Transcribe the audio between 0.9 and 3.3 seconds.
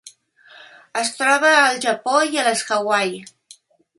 Es troba al Japó i a les Hawaii.